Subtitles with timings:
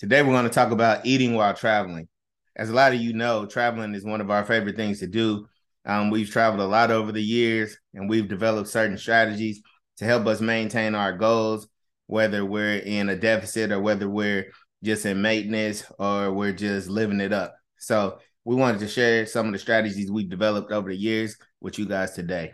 [0.00, 2.08] Today we're going to talk about eating while traveling.
[2.56, 5.46] As a lot of you know, traveling is one of our favorite things to do.
[5.84, 9.60] Um, we've traveled a lot over the years and we've developed certain strategies
[9.98, 11.68] to help us maintain our goals,
[12.06, 14.50] whether we're in a deficit or whether we're
[14.82, 17.54] just in maintenance or we're just living it up.
[17.76, 21.78] So we wanted to share some of the strategies we've developed over the years with
[21.78, 22.52] you guys today.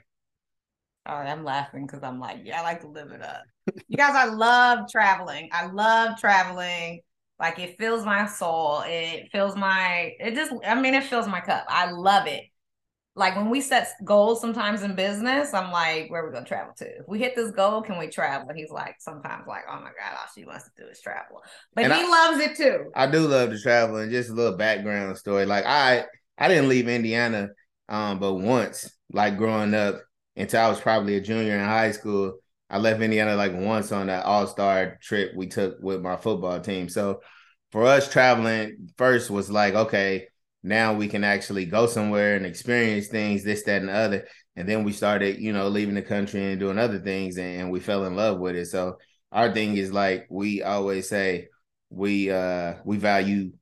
[1.07, 3.45] All right, I'm laughing because I'm like, yeah, I like to live it up.
[3.87, 5.49] You guys, I love traveling.
[5.53, 7.03] I love traveling.
[7.39, 8.83] Like it fills my soul.
[8.87, 11.65] It fills my, it just, I mean, it fills my cup.
[11.69, 12.45] I love it.
[13.15, 16.75] Like when we set goals sometimes in business, I'm like, where are we gonna travel
[16.77, 16.85] to?
[16.85, 18.47] If we hit this goal, can we travel?
[18.49, 21.43] And he's like, sometimes like, oh my God, all she wants to do is travel.
[21.75, 22.91] But and he I, loves it too.
[22.95, 25.47] I do love to travel and just a little background story.
[25.47, 26.05] Like I
[26.37, 27.49] I didn't leave Indiana
[27.89, 30.03] um but once, like growing up
[30.37, 32.39] until I was probably a junior in high school.
[32.69, 36.61] I left Indiana like once on that all star trip we took with my football
[36.61, 36.89] team.
[36.89, 37.21] So
[37.73, 40.27] for us, traveling first was like, okay,
[40.63, 44.27] now we can actually go somewhere and experience things, this, that, and the other.
[44.57, 47.79] And then we started, you know, leaving the country and doing other things, and we
[47.79, 48.67] fell in love with it.
[48.67, 48.97] So
[49.31, 51.49] our thing is like we always say,
[51.89, 53.53] we uh we value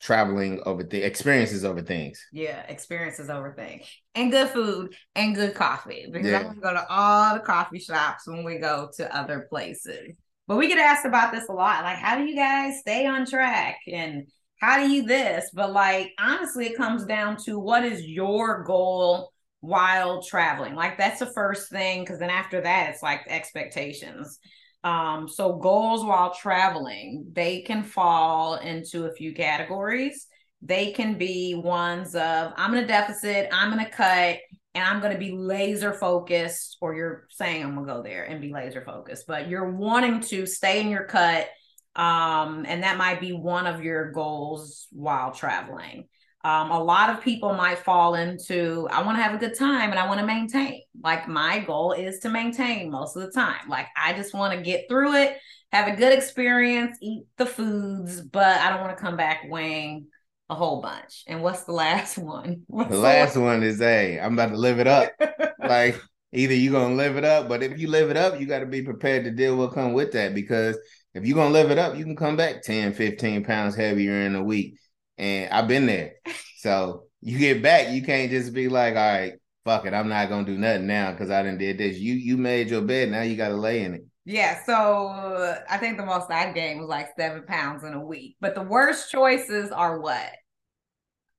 [0.00, 2.24] traveling over the experiences over things.
[2.32, 3.86] Yeah, experiences over things.
[4.14, 6.08] And good food and good coffee.
[6.10, 6.38] Because yeah.
[6.38, 10.14] I'm gonna go to all the coffee shops when we go to other places.
[10.46, 11.84] But we get asked about this a lot.
[11.84, 13.78] Like, how do you guys stay on track?
[13.86, 14.26] And
[14.60, 15.50] how do you this?
[15.54, 20.74] But like honestly, it comes down to what is your goal while traveling?
[20.74, 24.38] Like that's the first thing, because then after that, it's like expectations.
[24.82, 30.26] Um, so goals while traveling, they can fall into a few categories.
[30.62, 34.38] They can be ones of I'm in a deficit, I'm gonna cut,
[34.74, 38.24] and I'm going to be laser focused, or you're saying I'm going to go there
[38.24, 41.48] and be laser focused, but you're wanting to stay in your cut.
[41.96, 46.06] Um, and that might be one of your goals while traveling.
[46.42, 49.90] Um, a lot of people might fall into I want to have a good time
[49.90, 50.82] and I want to maintain.
[51.02, 53.68] Like my goal is to maintain most of the time.
[53.68, 55.36] Like I just want to get through it,
[55.70, 60.06] have a good experience, eat the foods, but I don't want to come back weighing
[60.48, 61.24] a whole bunch.
[61.26, 62.62] And what's the last one?
[62.68, 63.44] What's the last one?
[63.44, 65.12] one is hey, I'm about to live it up.
[65.58, 66.00] like
[66.32, 68.66] either you're gonna live it up, but if you live it up, you got to
[68.66, 70.78] be prepared to deal with come with that because
[71.12, 74.34] if you're gonna live it up, you can come back 10, 15 pounds heavier in
[74.34, 74.76] a week
[75.20, 76.14] and I've been there.
[76.58, 80.28] So you get back, you can't just be like, all right, fuck it, I'm not
[80.30, 81.98] gonna do nothing now because I didn't did this.
[81.98, 84.04] You you made your bed, now you gotta lay in it.
[84.24, 88.36] Yeah, so I think the most I gained was like seven pounds in a week.
[88.40, 90.30] But the worst choices are what?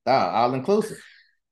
[0.05, 0.97] Oh, all inclusive.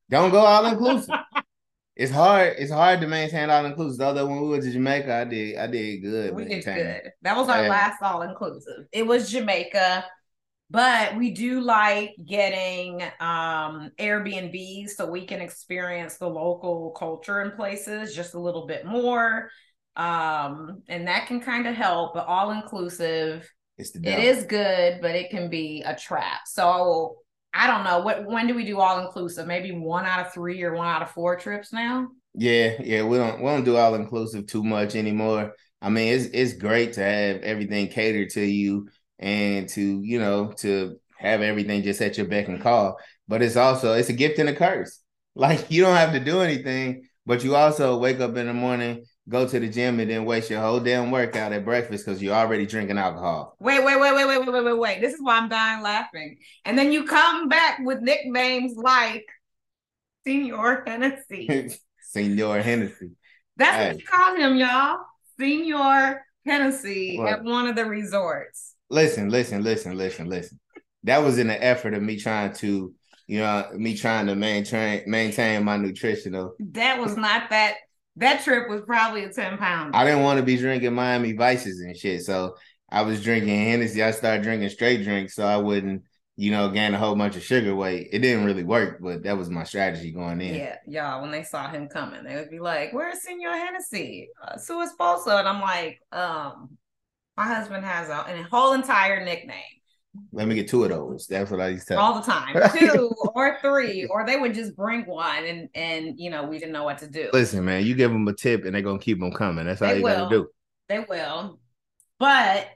[0.09, 1.16] Don't go all inclusive.
[1.96, 2.56] it's hard.
[2.57, 4.01] It's hard to maintain all inclusive.
[4.01, 5.57] Although when we went to Jamaica, I did.
[5.57, 6.35] I did good.
[6.35, 7.11] We did good.
[7.22, 7.69] That was our yeah.
[7.69, 8.85] last all inclusive.
[8.91, 10.06] It was Jamaica
[10.72, 17.52] but we do like getting um airbnbs so we can experience the local culture in
[17.52, 19.50] places just a little bit more.
[19.96, 23.50] Um and that can kind of help but all inclusive.
[23.78, 26.41] It is good but it can be a trap.
[26.46, 27.18] So
[27.53, 28.00] i don't know.
[28.02, 29.47] What when do we do all inclusive?
[29.47, 32.09] Maybe one out of three or one out of four trips now?
[32.35, 35.56] Yeah yeah we don't we don't do all inclusive too much anymore.
[35.81, 38.88] I mean it's it's great to have everything catered to you
[39.19, 42.97] and to you know to have everything just at your beck and call
[43.28, 45.00] but it's also it's a gift and a curse
[45.35, 49.06] like you don't have to do anything but you also wake up in the morning
[49.28, 52.34] go to the gym and then waste your whole damn workout at breakfast because you're
[52.34, 55.38] already drinking alcohol wait wait wait wait wait wait wait wait wait this is why
[55.38, 59.26] i'm dying laughing and then you come back with nicknames like
[60.26, 61.72] senior Hennessy.
[62.02, 63.11] senior Hennessy.
[63.58, 63.88] That's hey.
[63.88, 64.97] what you call him, y'all.
[65.40, 67.34] senior Hennessy what?
[67.34, 70.59] at one of the resorts listen, listen, listen, listen, listen.
[71.03, 72.94] That was in the effort of me trying to,
[73.28, 76.56] you know, me trying to maintain maintain my nutritional.
[76.59, 77.76] That was not that.
[78.16, 79.96] That trip was probably a ten pound.
[79.96, 82.56] I didn't want to be drinking Miami Vices and shit, so
[82.90, 84.03] I was drinking Hennessy.
[84.03, 86.03] I started drinking straight drinks, so I wouldn't,
[86.36, 88.09] you know, gain a whole bunch of sugar weight.
[88.12, 90.56] It didn't really work, but that was my strategy going in.
[90.56, 91.22] Yeah, y'all.
[91.22, 94.30] When they saw him coming, they would be like, "Where's Senor Hennessy?
[94.44, 96.78] Uh, Su Esposo?" And I'm like, um,
[97.40, 99.56] my husband has a, a whole entire nickname.
[100.34, 101.28] Let me get two of those.
[101.28, 102.03] That's what I used to tell.
[102.03, 106.30] all the time, two or three, or they would just bring one, and and you
[106.30, 107.30] know we didn't know what to do.
[107.32, 109.66] Listen, man, you give them a tip, and they're gonna keep them coming.
[109.66, 110.16] That's all They you will.
[110.26, 110.47] gotta do.
[110.90, 111.59] They will.
[112.18, 112.68] But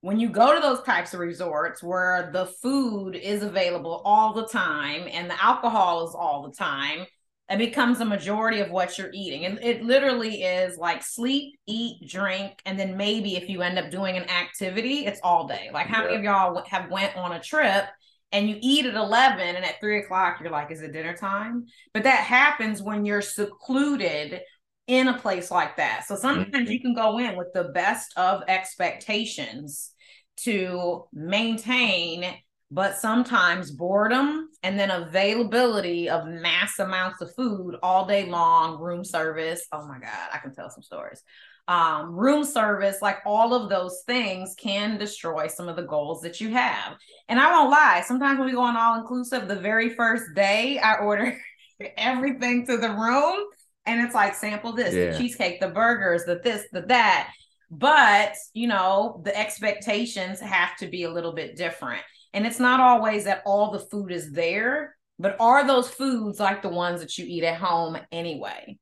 [0.00, 4.46] when you go to those types of resorts where the food is available all the
[4.48, 7.06] time and the alcohol is all the time,
[7.52, 9.44] it becomes a majority of what you're eating.
[9.44, 13.90] And it literally is like sleep, eat, drink, and then maybe if you end up
[13.90, 15.68] doing an activity, it's all day.
[15.72, 17.84] Like how many of y'all have went on a trip
[18.32, 21.66] and you eat at 11 and at 3 o'clock you're like, is it dinner time?
[21.92, 24.40] But that happens when you're secluded
[24.86, 26.04] in a place like that.
[26.06, 26.72] So sometimes mm-hmm.
[26.72, 29.92] you can go in with the best of expectations
[30.38, 32.24] to maintain,
[32.72, 39.04] but sometimes boredom and then availability of mass amounts of food all day long, room
[39.04, 39.66] service.
[39.72, 41.22] Oh my God, I can tell some stories.
[41.68, 46.40] Um, room service, like all of those things can destroy some of the goals that
[46.40, 46.96] you have.
[47.28, 50.78] And I won't lie, sometimes when we go on all inclusive, the very first day
[50.78, 51.38] I order
[51.98, 53.44] everything to the room
[53.86, 55.10] and it's like sample this Yeah.
[55.10, 57.28] the cheesecake the burgers the this the that
[57.70, 62.02] but you know the expectations have to be a little bit different
[62.32, 66.62] and it's not always that all the food is there but are those foods like
[66.62, 68.76] the ones that you eat at home anyway?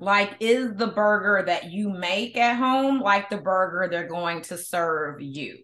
[0.00, 4.58] Like is the burger that you make at home like the burger they're going to
[4.58, 5.58] serve you?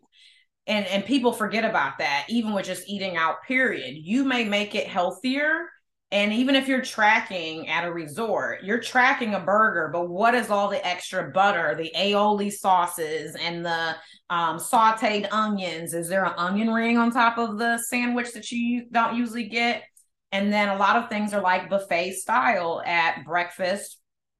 [0.68, 3.96] And and people forget about that even with just eating out period.
[3.96, 5.66] You may make it healthier
[6.12, 10.50] and even if you're tracking at a resort, you're tracking a burger, but what is
[10.50, 13.94] all the extra butter, the aioli sauces, and the
[14.30, 15.92] um, sauteed onions?
[15.92, 19.82] Is there an onion ring on top of the sandwich that you don't usually get?
[20.32, 23.98] And then a lot of things are like buffet style at breakfast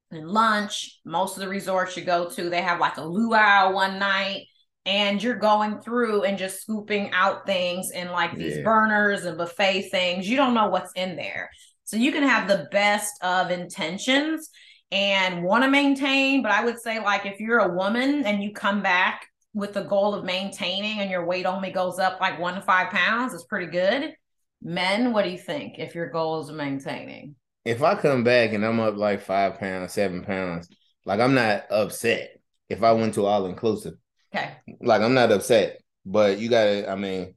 [0.09, 0.99] and lunch.
[1.05, 4.45] Most of the resorts you go to, they have like a luau one night.
[4.85, 8.63] And you're going through and just scooping out things in like these Yeah.
[8.63, 10.27] burners and buffet things.
[10.27, 11.51] You don't know what's in there.
[11.83, 14.49] So you can have the best of intentions
[14.91, 18.53] and want to maintain, but I would say like if you're a woman and you
[18.53, 22.55] come back with the goal of maintaining and your weight only goes up like 1
[22.55, 24.13] to 5 pounds, it's pretty good.
[24.61, 27.35] Men, what do you think if your goal is maintaining?
[27.65, 30.69] If I come back and I'm up like five pounds, seven pounds,
[31.05, 32.31] like I'm not upset
[32.69, 33.95] if I went to all inclusive.
[34.33, 34.51] Okay.
[34.81, 35.79] Like I'm not upset.
[36.05, 37.35] But you gotta, I mean,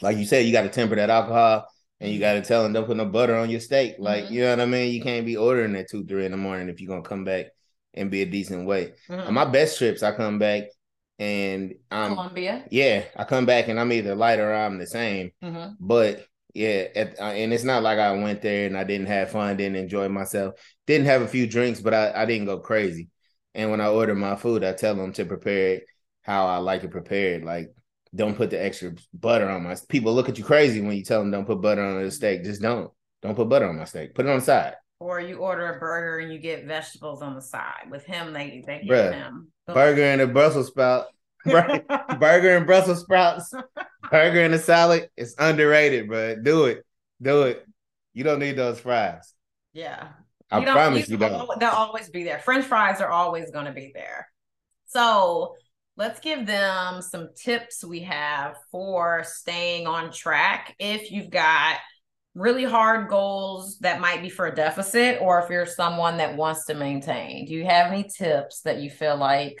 [0.00, 1.66] like you said, you gotta temper that alcohol
[2.00, 3.96] and you gotta tell them don't put no butter on your steak.
[3.98, 4.30] Like, Mhm.
[4.30, 4.92] you know what I mean?
[4.92, 7.46] You can't be ordering at two, three in the morning if you're gonna come back
[7.94, 8.94] and be a decent weight.
[9.08, 9.28] Mhm.
[9.28, 10.64] On my best trips, I come back
[11.18, 12.64] and I'm Colombia.
[12.70, 15.30] yeah, I come back and I'm either light or I'm the same.
[15.42, 15.76] Mhm.
[15.78, 19.30] But yeah, at, uh, and it's not like I went there and I didn't have
[19.30, 20.54] fun, didn't enjoy myself,
[20.86, 23.08] didn't have a few drinks, but I, I didn't go crazy.
[23.54, 25.84] And when I order my food, I tell them to prepare it
[26.22, 27.44] how I like it prepared.
[27.44, 27.72] Like,
[28.14, 29.76] don't put the extra butter on my.
[29.88, 32.44] People look at you crazy when you tell them don't put butter on the steak.
[32.44, 32.90] Just don't.
[33.22, 34.14] Don't put butter on my steak.
[34.14, 34.74] Put it on the side.
[35.02, 37.90] Or you order a burger and you get vegetables on the side.
[37.90, 41.06] With him, they they Bruh, him Burger and a Brussels sprout.
[41.44, 43.52] Burger and Brussels sprouts.
[44.10, 45.08] Burger and a salad.
[45.16, 46.84] It's underrated, but Do it.
[47.20, 47.66] Do it.
[48.14, 49.32] You don't need those fries.
[49.72, 50.08] yeah.
[50.50, 51.60] I You promise you don't- don't.
[51.60, 52.38] They'll always be there.
[52.38, 54.28] French fries are always going to be there.
[54.86, 55.54] So
[55.96, 60.74] let's give them some tips we have for staying on track.
[60.78, 61.78] If you've got
[62.34, 66.64] really hard goals that might be for a deficit, or if you're someone that wants
[66.66, 69.60] to maintain, do you have any tips that you feel like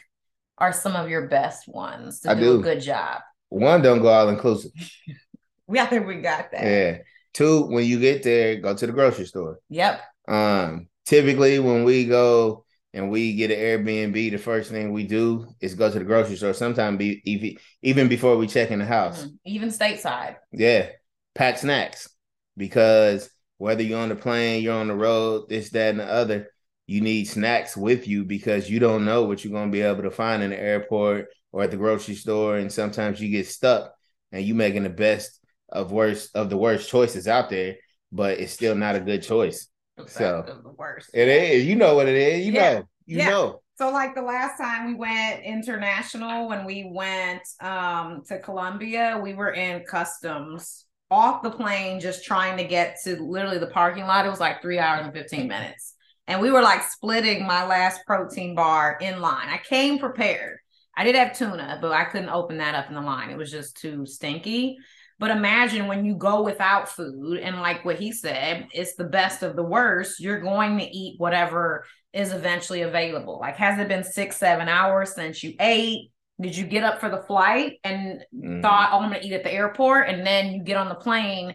[0.58, 3.20] are some of your best ones to I do, a good job?
[3.48, 4.72] One, don't go all inclusive.
[5.72, 6.64] yeah I think we got that.
[6.64, 6.98] Yeah.
[7.34, 9.58] Two, when you get there, go to the grocery store.
[9.70, 10.00] Yep.
[10.28, 15.48] Um, typically when we go and we get an Airbnb, the first thing we do
[15.60, 16.52] is go to the grocery store.
[16.52, 19.24] Sometimes be even before we check in the house.
[19.24, 19.38] Mhm.
[19.46, 20.36] Even stateside.
[20.52, 20.88] Yeah,
[21.34, 22.11] pack snacks
[22.56, 26.48] because whether you're on the plane, you're on the road, this, that, and the other,
[26.86, 30.10] you need snacks with you because you don't know what you're gonna be able to
[30.10, 33.92] find in the airport or at the grocery store, and sometimes you get stuck
[34.32, 37.76] and you making the best of worst of the worst choices out there,
[38.10, 39.68] but it's still not a good choice.
[40.06, 41.10] So, the worst.
[41.14, 42.74] It is, you know what it is, you Yeah.
[42.74, 43.28] know, you Yeah.
[43.28, 43.60] know.
[43.74, 49.34] So like the last time we went international when we went um to Colombia, we
[49.34, 54.26] were in customs off the plane just trying to get to literally the parking lot.
[54.26, 55.94] It was like 3 hours and 15 minutes.
[56.26, 59.48] And we were like splitting my last protein bar in line.
[59.48, 60.58] I came prepared.
[60.96, 63.30] I did have tuna, but I couldn't open that up in the line.
[63.30, 64.78] It was just too stinky.
[65.18, 69.42] But imagine when you go without food, and like what he said, it's the best
[69.42, 70.20] of the worst.
[70.20, 73.38] You're going to eat whatever is eventually available.
[73.40, 76.11] Like, has it been six, seven hours since you ate?
[76.42, 78.62] Did you get up for the flight and Mhm.
[78.62, 80.08] thought, oh, I'm going to eat at the airport?
[80.08, 81.54] And then you get on the plane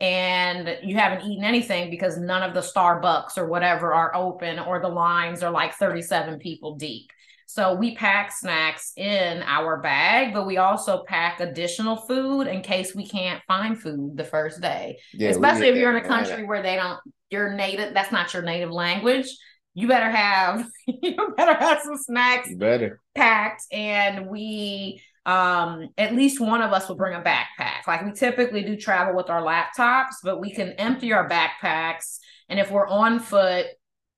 [0.00, 4.80] and you haven't eaten anything because none of the Starbucks or whatever are open or
[4.80, 7.10] the lines are like 37 people deep.
[7.46, 12.94] So we pack snacks in our bag, but we also pack additional food in case
[12.94, 14.98] we can't find food the first day.
[15.12, 16.98] Yeah, Especially if you're in a country where they don't
[17.30, 19.26] your native that's not your native language.
[19.74, 23.00] You better have you better have some snacks You better.
[23.14, 28.12] packed and we um at least one of us will bring a backpack like we
[28.12, 32.86] typically do travel with our laptops but we can empty our backpacks and if we're
[32.86, 33.66] on foot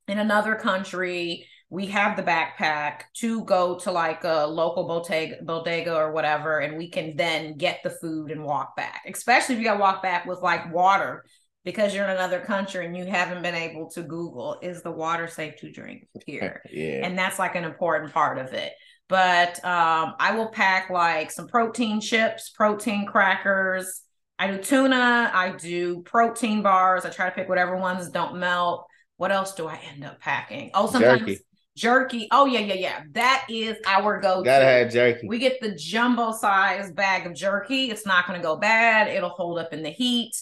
[0.08, 5.94] in another country we have the backpack to go to like a local bodega, bodega
[5.94, 9.64] or whatever and we can then get the food and walk back especially if you
[9.66, 11.24] got to walk back with like water
[11.66, 15.26] because you're in another country and you haven't been able to google is the water
[15.26, 17.04] safe to drink here Yeah.
[17.04, 18.72] and that's like an important part of it
[19.08, 24.00] but um, i will pack like some protein chips protein crackers
[24.38, 28.86] i do tuna i do protein bars i try to pick whatever ones don't melt
[29.18, 31.38] what else do i end up packing oh sometimes Jerky.
[31.76, 35.26] jerky, oh yeah yeah yeah that is our go-to Gotta have jerky.
[35.28, 37.90] we get the jumbo size bag of jerky.
[37.90, 39.08] It's not going to go bad.
[39.08, 40.32] It'll hold up in the heat.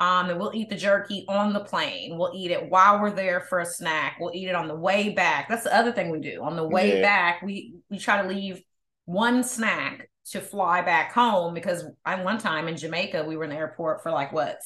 [0.00, 2.18] Um, and we'll eat the jerky on the plane.
[2.18, 4.16] We'll eat it while we're there for a snack.
[4.20, 5.48] We'll eat it on the way back.
[5.48, 6.42] That's the other thing we do.
[6.42, 7.02] On the way Yeah.
[7.02, 8.60] back, we we try to leave
[9.04, 13.50] one snack to fly back home because I one time in Jamaica we were in
[13.50, 14.58] the airport for like what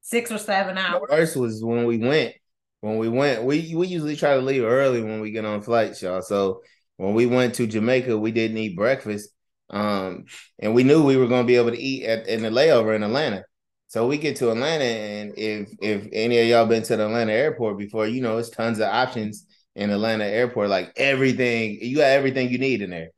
[0.00, 1.02] six or seven hours.
[1.10, 2.34] worst was when we went.
[2.80, 6.00] When we went, we we usually try to leave early when we get on flights,
[6.02, 6.22] y'all.
[6.22, 6.62] So
[6.96, 9.30] when we went to Jamaica, we didn't eat breakfast.
[9.70, 10.24] Um,
[10.58, 13.02] and we knew we were gonna be able to eat at in the layover in
[13.02, 13.44] Atlanta.
[13.88, 17.32] So we get to Atlanta, and if if any of y'all been to the Atlanta
[17.32, 20.68] airport before, you know it's tons of options in Atlanta airport.
[20.68, 23.10] Like everything, you got everything you need in there.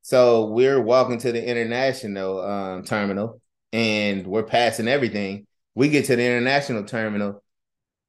[0.00, 5.46] So we're walking to the international um, terminal, and we're passing everything.
[5.74, 7.42] We get to the international terminal,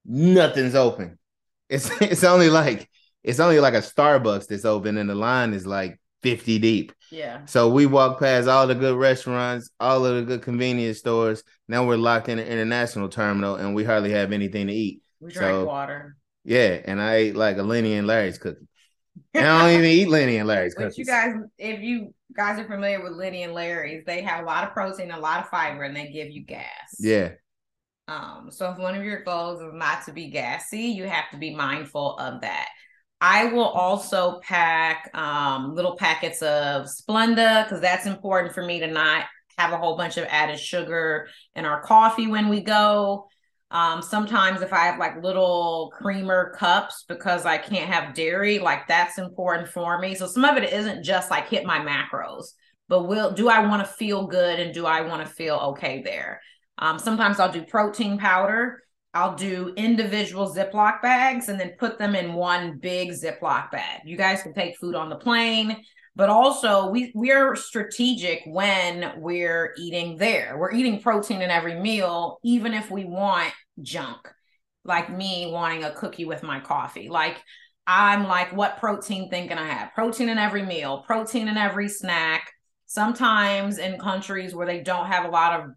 [0.05, 1.19] nothing's open.
[1.67, 2.89] It's it's only like
[3.23, 6.91] it's only like a Starbucks that's open, and the line is like fifty deep.
[7.11, 7.45] Yeah.
[7.45, 11.43] So we walk past all the good restaurants, all of the good convenience stores.
[11.67, 15.01] Now we're locked in the international terminal, and we hardly have anything to eat.
[15.19, 16.15] We drank So- water.
[16.45, 18.65] Yeah, and I ate like a Lenny and Larry's cookie.
[19.33, 20.97] And I don't even eat Lenny and Larry's But cookies.
[20.99, 24.63] you guys, if you guys are familiar with Lenny and Larry's, they have a lot
[24.63, 26.95] of protein, a lot of fiber, and they give you gas.
[26.97, 27.31] yeah,
[28.07, 31.37] Um, so if one of your goals is not to be gassy, you have to
[31.37, 32.69] be mindful of that.
[33.21, 38.87] I will also pack um little packets of Splenda because that's important for me to
[38.87, 39.25] not
[39.57, 43.27] have a whole bunch of added sugar in our coffee when we go.
[43.71, 48.87] Um, sometimes if I have like little creamer cups because I can't have dairy, like
[48.87, 50.15] that's important for me.
[50.15, 52.45] So some of it isn't just like hit my macros,
[52.87, 56.01] but will do I want to feel good and do I want to feel okay
[56.01, 56.41] there?
[56.79, 58.81] Um, sometimes I'll do protein powder.
[59.13, 64.01] I'll do individual Ziploc bags and then put them in one big Ziploc bag.
[64.05, 65.83] You guys can take food on the plane,
[66.15, 70.57] but also we we're strategic when we're eating there.
[70.59, 73.51] We're eating protein in every meal, even if we want
[73.81, 74.19] junk,
[74.83, 77.09] like me wanting a cookie with my coffee.
[77.09, 77.37] Like
[77.87, 79.95] I'm like, what protein thing can I have?
[79.95, 82.51] Protein in every meal, protein in every snack.
[82.85, 85.71] Sometimes in countries where they don't have a lot of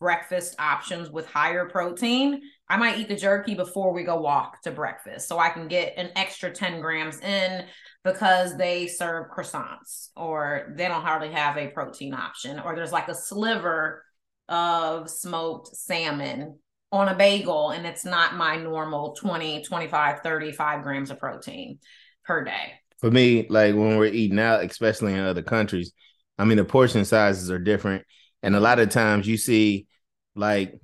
[0.00, 2.40] breakfast options with higher protein,
[2.70, 5.94] I might eat the jerky before we go walk to breakfast so I can get
[5.96, 7.64] an extra 10 grams in
[8.04, 13.08] because they serve croissants or they don't hardly have a protein option or there's like
[13.08, 14.04] a sliver
[14.48, 16.58] of smoked salmon
[16.92, 21.78] on a bagel and it's not my normal 20 25 35 grams of protein
[22.24, 22.72] per day.
[23.00, 25.92] For me, like when we're eating out, especially in other countries,
[26.38, 28.04] I mean the portion sizes are different,
[28.42, 29.86] and a lot of times you see,
[30.34, 30.74] like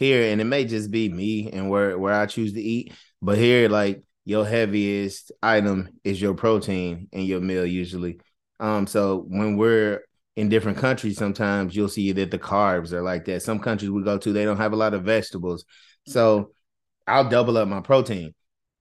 [0.00, 3.36] here, and it may just be me and where where I choose to eat, but
[3.36, 8.18] here, like your heaviest item is your protein in your meal usually.
[8.60, 10.00] Um, so when we're
[10.36, 13.42] in different countries, sometimes you'll see that the carbs are like that.
[13.42, 15.66] Some countries we go to, they don't have a lot of vegetables,
[16.06, 16.52] so
[17.06, 18.34] I'll double up my protein.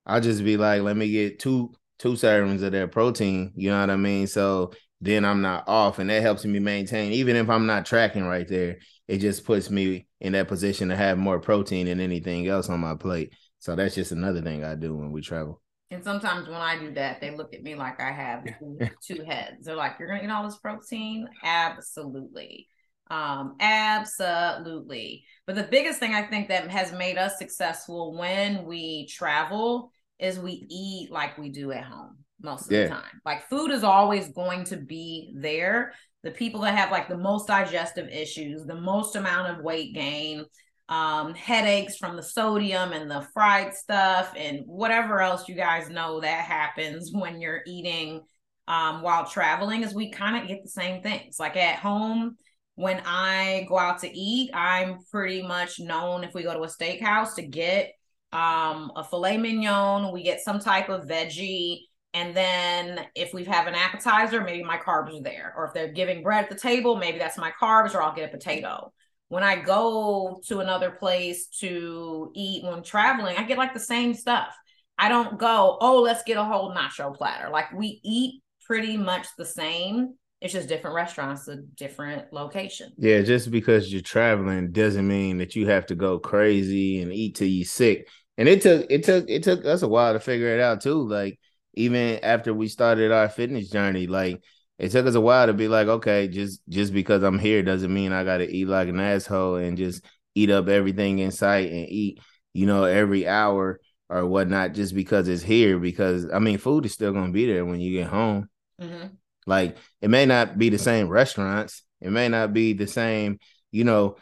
[0.06, 3.52] I'll just be like, let me get two two servings of their protein.
[3.56, 4.26] You know what I mean?
[4.28, 4.72] So
[5.02, 7.12] then I'm not off, and that helps me maintain.
[7.14, 8.78] Even if I'm not tracking right there,
[9.08, 12.80] it just puts me in that position to have more protein than anything else on
[12.82, 13.34] my plate.
[13.60, 15.62] So that's just another thing I do when we travel.
[15.92, 19.24] and sometimes when i do that they look at me like i have two, two
[19.24, 22.68] heads they're like you're gonna eat all this protein absolutely
[23.10, 29.08] um absolutely but the biggest thing i think that has made us successful when we
[29.08, 32.84] travel is we eat like we do at home most of yeah.
[32.84, 33.22] the time.
[33.26, 35.94] Like food is always going to be there.
[36.24, 40.46] The people that have like the most digestive issues, the most amount of weight gain,
[40.90, 46.20] um, headaches from the sodium and the fried stuff, and whatever else you guys know
[46.20, 48.22] that happens when you're eating
[48.68, 51.40] um, while traveling, is we kind of get the same things.
[51.40, 52.38] Like at home,
[52.76, 56.68] when I go out to eat, I'm pretty much known if we go to a
[56.68, 57.92] steakhouse to get
[58.32, 61.82] um, a filet mignon, we get some type of veggie.
[62.14, 65.54] And then if we have an appetizer, maybe my carbs are there.
[65.56, 68.30] Or if they're giving bread at the table, maybe that's my carbs, or I'll get
[68.30, 68.92] a potato.
[69.28, 74.16] When I go to another place to eat when traveling, I get like the same
[74.16, 74.56] stuff.
[74.98, 77.50] I don't go, oh, let's get a whole nacho platter.
[77.50, 82.94] Like we eat pretty much the same it's just different restaurants, a different location.
[82.98, 87.36] Yeah, just because you're traveling doesn't mean that you have to go crazy and eat
[87.36, 88.08] till you sick.
[88.38, 91.06] And it took it took it took us a while to figure it out too.
[91.08, 91.38] Like
[91.80, 94.44] even after we started our fitness journey, like
[94.78, 97.94] it took us a while to be like, okay, just just because I'm here doesn't
[97.94, 100.04] mean I gotta eat like an asshole and just
[100.36, 102.20] eat up everything in sight and eat,
[102.54, 105.80] you know, every hour or whatnot just because it's here.
[105.80, 108.50] Because I mean, food is still gonna be there when you get home.
[108.82, 109.08] Mm-hmm.
[109.48, 113.40] Like it may not be the same restaurants, it may not be the same,
[113.72, 114.18] you know,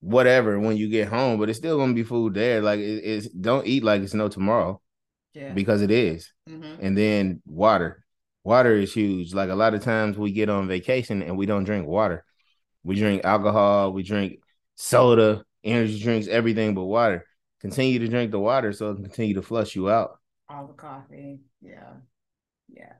[0.00, 2.62] whatever when you get home, but it's still gonna be food there.
[2.62, 4.80] Like it, it's don't eat like it's no tomorrow.
[5.34, 5.52] Yeah.
[5.52, 6.32] Because it is.
[6.48, 6.84] Mm-hmm.
[6.84, 8.04] And then water.
[8.44, 9.34] Water is huge.
[9.34, 12.24] Like a lot of times we get on vacation and we don't drink water.
[12.82, 14.40] We drink alcohol, we drink
[14.76, 17.26] soda, energy drinks, everything but water.
[17.60, 20.18] Continue to drink the water so it can continue to flush you out.
[20.48, 21.40] All the coffee.
[21.60, 21.92] Yeah.
[22.68, 22.94] Yeah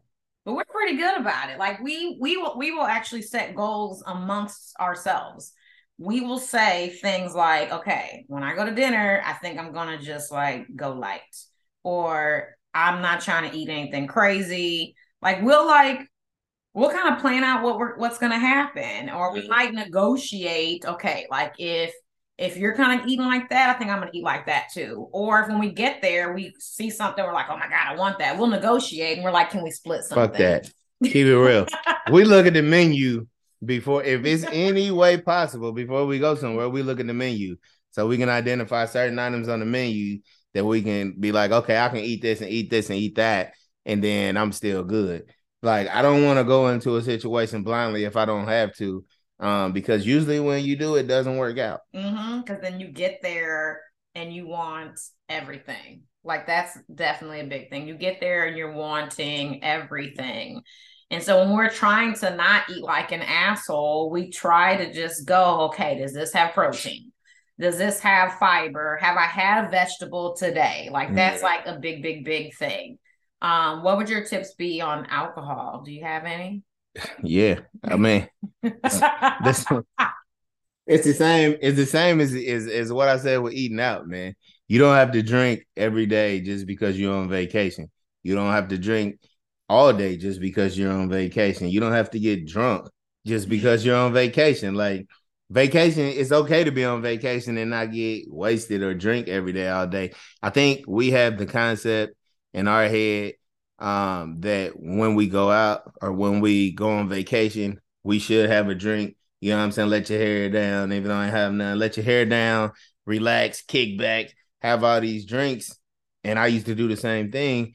[0.44, 1.58] but we're pretty good about it.
[1.58, 5.52] Like we we will we will actually set goals amongst ourselves.
[5.98, 9.98] We will say things like, okay, when I go to dinner, I think I'm gonna
[9.98, 11.20] just like go light,
[11.82, 14.94] or I'm not trying to eat anything crazy.
[15.22, 16.00] Like we'll like
[16.74, 19.50] we'll kind of plan out what we're what's gonna happen, or we mm-hmm.
[19.50, 20.84] might negotiate.
[20.84, 21.92] Okay, like if
[22.38, 25.08] if you're kind of eating like that, I think I'm gonna eat like that too.
[25.12, 27.96] Or if when we get there, we see something, we're like, oh my god, I
[27.96, 28.38] want that.
[28.38, 30.28] We'll negotiate, and we're like, can we split something?
[30.28, 30.70] Fuck that.
[31.02, 31.66] Keep it real.
[32.12, 33.26] we look at the menu
[33.64, 37.56] before, if it's any way possible, before we go somewhere, we look at the menu
[37.90, 40.20] so we can identify certain items on the menu
[40.54, 43.16] that we can be like, okay, I can eat this and eat this and eat
[43.16, 43.54] that,
[43.86, 45.32] and then I'm still good.
[45.62, 49.04] Like I don't want to go into a situation blindly if I don't have to
[49.40, 51.80] um, because usually when you do, it doesn't work out.
[51.92, 53.80] Because mm-hmm, then you get there
[54.14, 56.02] and you want everything.
[56.22, 57.88] Like that's definitely a big thing.
[57.88, 60.62] You get there and you're wanting everything.
[61.10, 65.26] And so when we're trying to not eat like an asshole, we try to just
[65.26, 67.09] go, okay, does this have protein?
[67.60, 68.96] Does this have fiber?
[69.02, 70.88] Have I had a vegetable today?
[70.90, 72.98] Like that's like a big, big, big thing.
[73.42, 75.82] Um, what would your tips be on alcohol?
[75.84, 76.62] Do you have any?
[77.22, 78.28] Yeah, I mean,
[78.62, 79.64] this,
[80.86, 81.56] it's the same.
[81.60, 84.34] It's the same as, as as what I said with eating out, man.
[84.66, 87.90] You don't have to drink every day just because you're on vacation.
[88.22, 89.20] You don't have to drink
[89.68, 91.68] all day just because you're on vacation.
[91.68, 92.88] You don't have to get drunk
[93.26, 94.74] just because you're on vacation.
[94.74, 95.06] Like
[95.50, 99.68] vacation, it's okay to be on vacation and not get wasted or drink every day
[99.68, 100.12] all day.
[100.42, 102.14] I think we have the concept
[102.54, 103.34] in our head
[103.78, 108.68] um, that when we go out or when we go on vacation, we should have
[108.68, 109.16] a drink.
[109.40, 109.88] You know what I'm saying?
[109.88, 111.78] Let your hair down, even though I have none.
[111.78, 112.72] Let your hair down,
[113.06, 115.74] relax, kick back, have all these drinks.
[116.22, 117.74] And I used to do the same thing.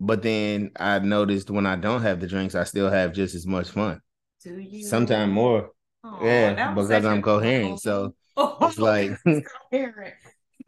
[0.00, 3.46] But then I noticed when I don't have the drinks, I still have just as
[3.46, 4.00] much fun.
[4.42, 4.86] Do you?
[4.86, 5.70] Sometimes more.
[6.04, 7.80] Oh, yeah, because I'm coherent.
[7.80, 9.18] So oh, it's like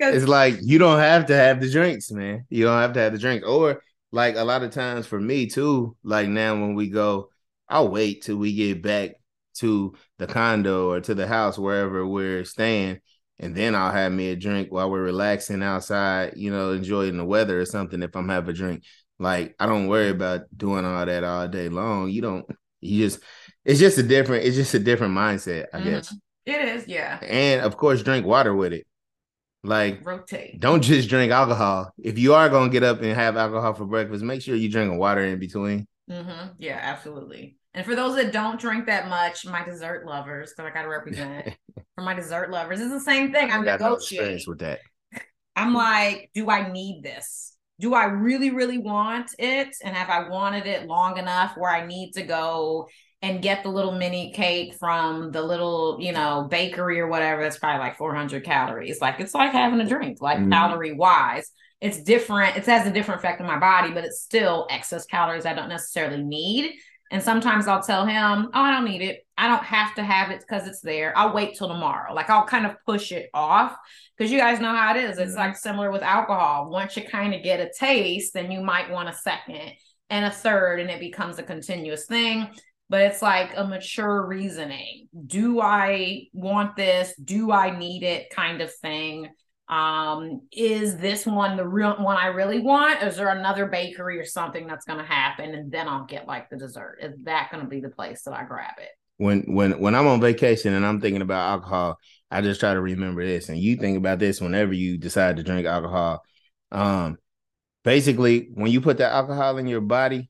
[0.09, 2.45] it's like you don't have to have the drinks, man.
[2.49, 3.45] You don't have to have the drink.
[3.47, 7.31] Or like a lot of times for me too, like now when we go,
[7.69, 9.13] I'll wait till we get back
[9.59, 13.01] to the condo or to the house wherever we're staying,
[13.39, 17.25] and then I'll have me a drink while we're relaxing outside, you know, enjoying the
[17.25, 18.03] weather or something.
[18.03, 18.85] If I'm having a drink,
[19.19, 22.11] like I don't worry about doing all that all day long.
[22.11, 22.47] You don't.
[22.81, 23.23] You just.
[23.65, 24.45] It's just a different.
[24.45, 25.91] It's just a different mindset, I mm-hmm.
[25.91, 26.15] guess.
[26.45, 27.19] It is, yeah.
[27.23, 28.87] And of course, drink water with it.
[29.65, 30.59] Like rotate.
[30.59, 31.93] Don't just drink alcohol.
[32.03, 34.99] If you are gonna get up and have alcohol for breakfast, make sure you drink
[34.99, 35.87] water in between.
[36.11, 36.55] Mm-hmm.
[36.59, 37.57] Yeah, absolutely.
[37.75, 40.89] And for those that don't drink that much, my dessert lovers, because I got to
[40.89, 41.57] represent
[41.95, 43.51] for my dessert lovers, it's the same thing.
[43.51, 44.81] I'm negotiating no with that.
[45.57, 47.57] I'm like, do I need this?
[47.81, 49.75] Do I really, really want it?
[49.83, 52.89] And have I wanted it long enough where I need to go
[53.23, 57.59] and get the little mini cake from the little, you know, bakery or whatever, that's
[57.59, 59.01] probably like 400 calories.
[59.01, 60.51] Like it's like having a drink, like mm-hmm.
[60.51, 61.51] calorie wise.
[61.81, 62.57] it's different.
[62.57, 65.69] It has a different effect on my body, but it's still excess calories I don't
[65.69, 66.75] necessarily need.
[67.13, 69.27] And sometimes I'll tell him, oh, I don't need it.
[69.37, 71.17] I don't have to have it because it's there.
[71.17, 72.15] I'll wait till tomorrow.
[72.15, 73.77] Like I'll kind of push it off
[74.17, 75.19] because you guys know how it is.
[75.19, 75.41] It's mm-hmm.
[75.41, 76.71] like similar with alcohol.
[76.71, 79.73] Once you kind of get a taste, then you might want a second
[80.11, 82.49] and a third, and it becomes a continuous thing.
[82.93, 85.09] But it's like a mature reasoning.
[85.27, 87.15] Do I want this?
[87.17, 88.29] Do I need it?
[88.29, 89.31] Kind of thing
[89.69, 94.25] um is this one the real one i really want is there another bakery or
[94.25, 97.63] something that's going to happen and then i'll get like the dessert is that going
[97.63, 100.85] to be the place that i grab it when when when i'm on vacation and
[100.85, 101.97] i'm thinking about alcohol
[102.31, 105.45] i just try to remember this and you think about this whenever you decide to
[105.45, 106.21] drink alcohol
[106.73, 107.17] um
[107.85, 110.29] basically when you put the alcohol in your body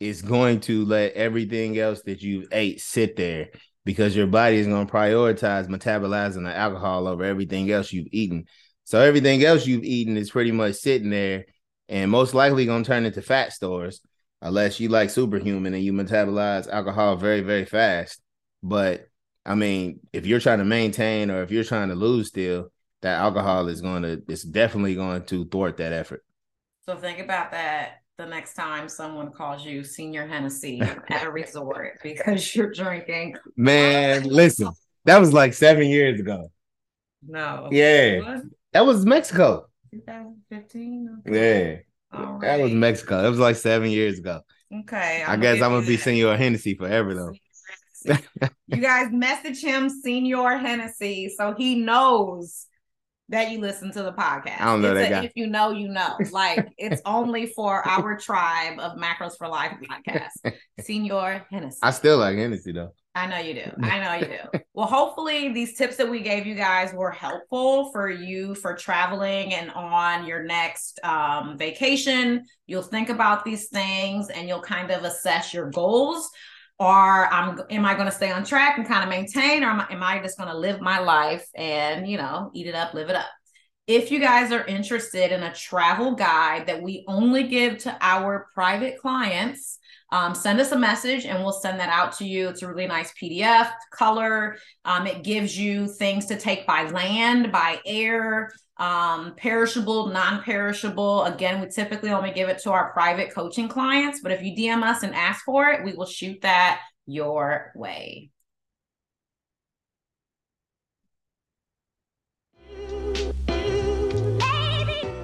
[0.00, 3.50] it's going to let everything else that you ate sit there
[3.84, 8.46] because your body is going to prioritize metabolizing the alcohol over everything else you've eaten.
[8.84, 11.44] So everything else you've eaten is pretty much sitting there
[11.88, 14.00] and most likely going to turn into fat stores
[14.40, 18.22] unless you like superhuman and you metabolize alcohol very very fast.
[18.62, 19.06] But
[19.44, 23.18] I mean, if you're trying to maintain or if you're trying to lose still, that
[23.18, 26.24] alcohol is going to it's definitely going to thwart that effort.
[26.86, 31.98] So think about that the next time someone calls you senior Hennessy at a resort
[32.02, 33.36] because you're drinking.
[33.56, 34.70] Man, listen,
[35.06, 36.50] that was like seven years ago.
[37.26, 37.68] No.
[37.72, 38.40] Yeah.
[38.72, 39.66] That was Mexico.
[39.92, 41.22] 2015.
[41.26, 41.82] Okay.
[42.12, 42.18] Yeah.
[42.20, 42.40] Right.
[42.42, 43.24] That was Mexico.
[43.26, 44.42] It was like seven years ago.
[44.80, 45.24] Okay.
[45.26, 47.32] I'm i guess I'm gonna be Senor Hennessy forever though.
[48.66, 52.66] you guys message him Senior Hennessy so he knows
[53.30, 54.60] that you listen to the podcast.
[54.60, 55.24] I don't know it's that a, guy.
[55.24, 56.16] If you know, you know.
[56.32, 60.54] Like it's only for our tribe of Macros for Life podcast.
[60.80, 61.78] Senor Hennessy.
[61.82, 62.92] I still like Hennessy though.
[63.14, 63.70] I know you do.
[63.82, 64.60] I know you do.
[64.72, 69.52] well, hopefully these tips that we gave you guys were helpful for you for traveling
[69.52, 72.44] and on your next um, vacation.
[72.66, 76.30] You'll think about these things and you'll kind of assess your goals
[76.80, 79.80] or I'm am I going to stay on track and kind of maintain, or am
[79.82, 82.94] I, am I just going to live my life and you know eat it up,
[82.94, 83.28] live it up?
[83.86, 88.48] If you guys are interested in a travel guide that we only give to our
[88.54, 89.78] private clients,
[90.12, 92.48] um, send us a message and we'll send that out to you.
[92.48, 94.56] It's a really nice PDF color.
[94.84, 101.24] Um, it gives you things to take by land, by air, um, perishable, non perishable.
[101.24, 104.82] Again, we typically only give it to our private coaching clients, but if you DM
[104.82, 108.30] us and ask for it, we will shoot that your way.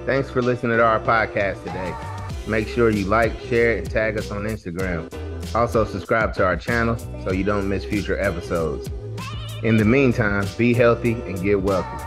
[0.05, 2.16] Thanks for listening to our podcast today.
[2.47, 5.13] Make sure you like, share, and tag us on Instagram.
[5.53, 8.89] Also, subscribe to our channel so you don't miss future episodes.
[9.63, 12.06] In the meantime, be healthy and get wealthy.